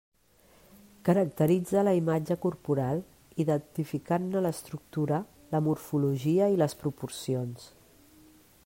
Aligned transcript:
Caracteritza 1.09 1.83
la 1.87 1.93
imatge 1.97 2.37
corporal 2.45 3.03
identificant-ne 3.45 4.43
l'estructura, 4.47 5.21
la 5.53 5.63
morfologia 5.69 6.49
i 6.57 6.61
les 6.65 6.79
proporcions. 6.83 7.71